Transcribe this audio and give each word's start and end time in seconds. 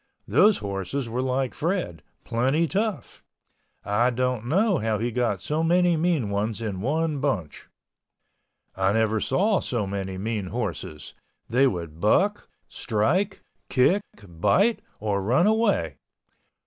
Those 0.27 0.57
horses 0.57 1.07
were 1.07 1.21
like 1.21 1.53
Fred—plenty 1.53 2.67
tough. 2.69 3.23
I 3.85 4.09
don't 4.09 4.47
know 4.47 4.79
how 4.79 4.97
he 4.97 5.11
got 5.11 5.43
so 5.43 5.61
many 5.63 5.95
mean 5.95 6.31
ones 6.31 6.59
in 6.59 6.81
one 6.81 7.19
bunch. 7.19 7.67
I 8.75 8.93
never 8.93 9.19
saw 9.19 9.59
so 9.59 9.85
many 9.85 10.17
mean 10.17 10.47
horses—they 10.47 11.67
would 11.67 11.99
buck, 12.01 12.49
strike, 12.67 13.41
kick, 13.69 14.01
bite, 14.27 14.81
or 14.99 15.21
run 15.21 15.45
away. 15.45 15.97